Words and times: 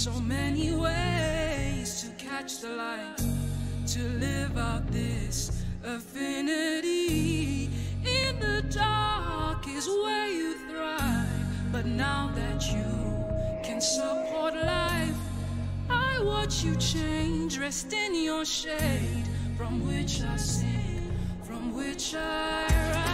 So 0.00 0.18
many 0.18 0.72
ways 0.72 2.00
to 2.00 2.24
catch 2.24 2.60
the 2.60 2.70
light, 2.70 3.18
to 3.88 4.02
live 4.18 4.56
out 4.56 4.90
this 4.90 5.62
affinity. 5.84 7.68
In 8.06 8.40
the 8.40 8.64
dark 8.70 9.68
is 9.68 9.86
where 9.86 10.26
you 10.26 10.54
thrive, 10.70 11.70
but 11.70 11.84
now 11.84 12.32
that 12.34 12.66
you 12.72 12.90
can 13.62 13.82
support 13.82 14.54
life, 14.54 15.20
I 15.90 16.18
watch 16.24 16.64
you 16.64 16.76
change, 16.76 17.58
rest 17.58 17.92
in 17.92 18.14
your 18.24 18.46
shade, 18.46 19.28
from 19.58 19.86
which 19.86 20.22
I 20.22 20.36
sing, 20.38 21.12
from 21.42 21.74
which 21.74 22.14
I 22.14 22.64
rise. 22.94 23.09